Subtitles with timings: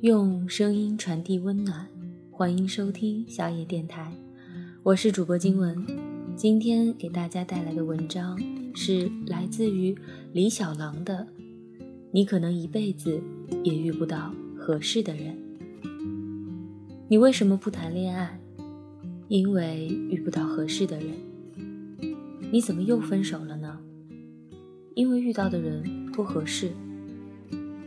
[0.00, 1.86] 用声音传递温暖，
[2.30, 4.10] 欢迎收听小野电台，
[4.82, 5.76] 我是主播金文。
[6.34, 8.40] 今天给大家带来的文章
[8.74, 9.94] 是来自于
[10.32, 11.26] 李小狼的
[12.12, 13.20] 《你可能一辈子
[13.62, 15.36] 也遇不到合适的人》。
[17.06, 18.40] 你为什么不谈恋爱？
[19.28, 21.10] 因为遇不到合适的人。
[22.50, 23.78] 你怎么又分手了呢？
[24.94, 26.72] 因为遇到的人不合适。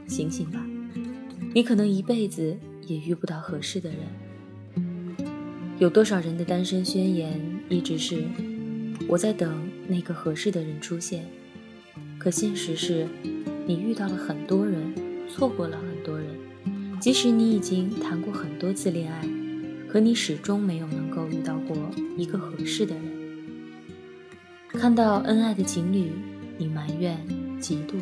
[0.06, 0.64] 醒醒吧！
[1.56, 4.00] 你可能一辈子也遇不到合适的人。
[5.78, 8.24] 有多少人的单身宣言一直是
[9.08, 11.26] 我在等那个合适的人出现？
[12.18, 13.06] 可现实是，
[13.68, 14.94] 你遇到了很多人，
[15.30, 16.28] 错过了很多人。
[17.00, 19.28] 即使你已经谈过很多次恋爱，
[19.88, 21.78] 可你始终没有能够遇到过
[22.18, 23.04] 一个合适的人。
[24.70, 26.14] 看到恩爱的情侣，
[26.58, 27.16] 你埋怨、
[27.60, 27.96] 嫉妒，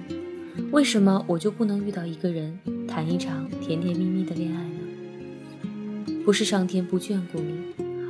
[0.71, 2.57] 为什么我就不能遇到一个人？
[2.91, 6.23] 谈一场甜甜蜜蜜的恋爱呢？
[6.25, 7.53] 不是上天不眷顾你，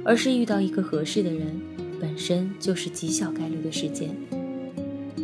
[0.04, 1.62] 而是遇到一个合适的人，
[2.00, 4.10] 本身就是极小概率的事件。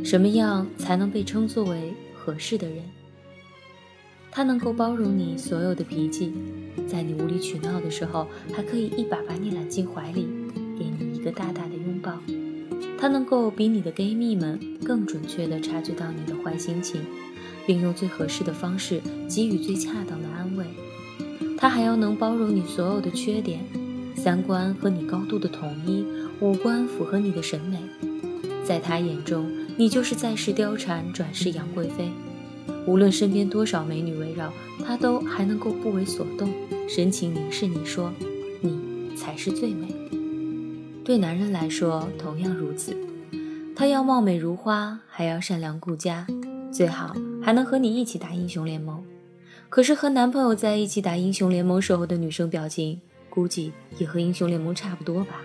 [0.05, 2.83] 什么样才能被称作为合适的人？
[4.29, 6.31] 他能够包容你所有的脾气，
[6.87, 10.27] 在你无理取闹的时候，还可以一把把你揽进怀里，
[10.77, 12.13] 给你一个大大的拥抱。
[12.99, 17.01] 他能够比你的闺蜜们更准确地察觉到你的坏心情。
[17.67, 20.65] 并用最合适的方式给予最恰当的安慰。
[21.57, 23.59] 他还要能包容你所有的缺点，
[24.15, 26.05] 三观和你高度的统一，
[26.39, 27.77] 五官符合你的审美。
[28.63, 32.09] 在他眼中，你就是在世貂蝉转世杨贵妃。
[32.85, 34.53] 无论身边多少美女围绕，
[34.85, 36.49] 他都还能够不为所动，
[36.87, 38.13] 深情凝视你说
[38.61, 39.93] ：“你才是最美。”
[41.03, 42.95] 对男人来说同样如此，
[43.75, 46.27] 他要貌美如花，还要善良顾家。
[46.71, 49.03] 最好还能和你一起打英雄联盟，
[49.69, 55.41] 可是和男朋友在一起打英雄联盟时候的女生表情，估计也和英雄联盟差不多吧。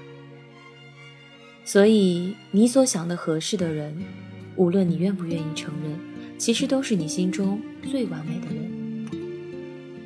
[1.64, 3.96] 所以你所想的合适的人，
[4.56, 5.98] 无论你愿不愿意承认，
[6.36, 8.72] 其实都是你心中最完美的人。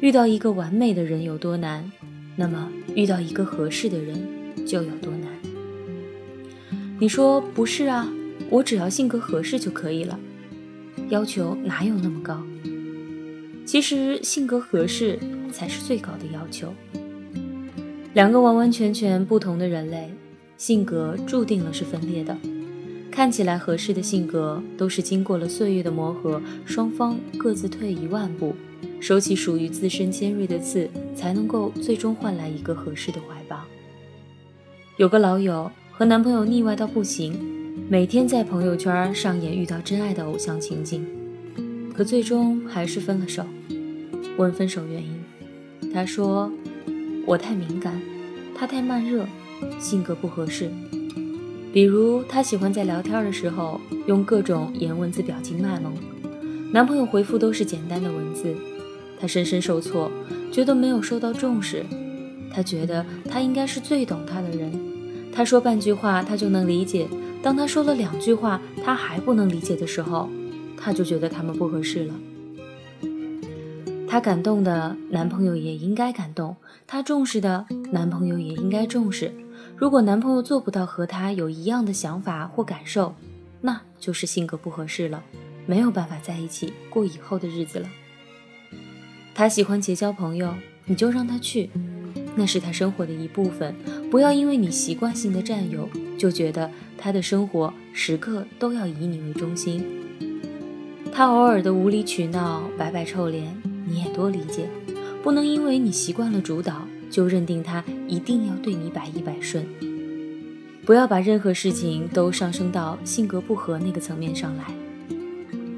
[0.00, 1.91] 遇到一个完美的人有多难，
[2.36, 4.22] 那么遇到一个合适的人
[4.66, 5.30] 就有多难。
[7.00, 8.06] 你说不是啊，
[8.50, 10.20] 我只要性格合适就可以了。
[11.08, 12.42] 要求哪有那么高？
[13.64, 15.18] 其实性格合适
[15.52, 16.72] 才是最高的要求。
[18.14, 20.12] 两个完完全全不同的人类，
[20.56, 22.36] 性格注定了是分裂的。
[23.10, 28.54] 看起来合适的性格，都是经过了岁月的磨合，双方各自退一万步，
[29.00, 33.64] 收起属于自身尖锐的刺，才能够最终换来一个合适的怀抱。
[34.96, 37.55] 有个老友和男朋友腻歪到不行。
[37.88, 41.06] 每天在朋友圈上演遇到真爱的偶像情景，
[41.94, 43.44] 可最终还是分了手。
[44.36, 46.50] 问分手原因，他说
[47.24, 48.02] ：“我太敏感，
[48.56, 49.24] 他太慢热，
[49.78, 50.69] 性格不合适。
[51.72, 55.94] 比如他喜欢在聊天的时候用各种颜文字表情卖萌，
[56.72, 58.53] 男朋友回复都是简单的文字，
[59.20, 60.10] 他深深受挫，
[60.50, 61.86] 觉得没有受到重视。
[62.53, 64.72] 他觉得他应该是最懂他的人，
[65.32, 67.06] 他说半句话他就能理解。”
[67.46, 70.28] 当他说了两句话，他还不能理解的时候，
[70.76, 72.14] 他就觉得他们不合适了。
[74.08, 76.56] 他感动的男朋友也应该感动，
[76.88, 79.32] 他重视的男朋友也应该重视。
[79.76, 83.14] 如果男朋友做不到和他有一样的想法或感受，
[83.60, 85.22] 那就是性格不合适了，
[85.66, 87.88] 没有办法在一起过以后的日子了。
[89.36, 90.52] 他喜欢结交朋友，
[90.86, 91.70] 你就让他去，
[92.36, 93.74] 那是他生活的一部分。
[94.08, 96.70] 不要因为你习惯性的占有，就觉得。
[96.98, 99.84] 他的生活时刻都要以你为中心，
[101.12, 103.54] 他偶尔的无理取闹、摆摆臭脸，
[103.86, 104.66] 你也多理解。
[105.22, 109.66] 不能因为你习惯了主导，就认定他一定要对你百依百顺。
[110.86, 114.64] 不要把任何事情都上升到性格不合那个层面上来。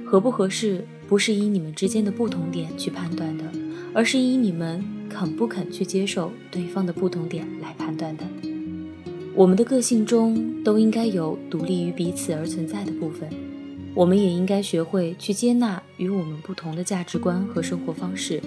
[0.07, 3.45] 合不合适，不是以你们之间的不同点去判断的，
[3.95, 8.25] 而是以你们肯不肯去接受对方的不同点来判断的。
[9.35, 13.29] 我们的个性中都应该有独立于彼此而存在的部分，
[13.95, 18.43] 我们也应该学会去接纳与我们不同的价值观和生活方式。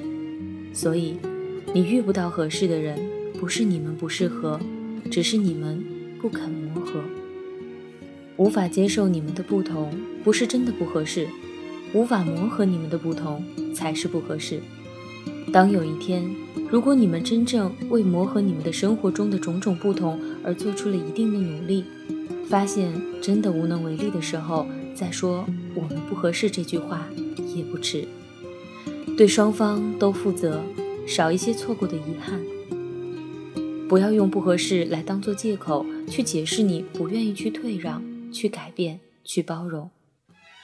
[0.73, 1.15] 所以，
[1.73, 2.99] 你遇不到合适的人，
[3.39, 4.59] 不是你们不适合，
[5.09, 5.83] 只是你们
[6.21, 7.01] 不肯磨合，
[8.37, 11.27] 无法接受你们的不同，不是真的不合适，
[11.93, 14.61] 无法磨合你们的不同才是不合适。
[15.51, 16.23] 当有一天，
[16.69, 21.83] 如果你们真正为磨合你们的生活中的种种不同而做出了一定的努力，
[22.47, 22.91] 发现
[23.21, 25.45] 真的无能为力的时候，再说
[25.75, 27.07] “我们不合适”这句话
[27.55, 28.07] 也不迟。
[29.17, 30.61] 对双方都负责，
[31.05, 32.39] 少一些错过的遗憾。
[33.89, 38.01] 不要用不合适来当做借口去解释你不愿意去退让、
[38.31, 39.89] 去改变、去包容。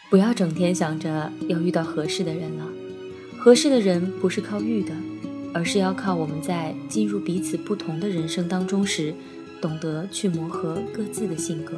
[0.10, 2.66] 不要整天想着要遇到合适的人了，
[3.48, 4.92] 合适的人不是靠遇的，
[5.54, 9.14] 而是要靠我们在进入彼此不同的人生当中时，
[9.62, 11.76] 懂得去磨合各自的性格。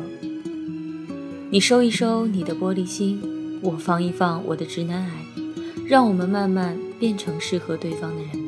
[1.51, 3.21] 你收一收你的玻璃心，
[3.61, 5.11] 我放一放我的直男癌，
[5.85, 8.47] 让我们慢慢变成适合对方的人